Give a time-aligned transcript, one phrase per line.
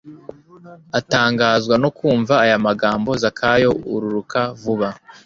[0.99, 4.89] atangazwa no kumva aya magambo “Zakayo ururuka vuba,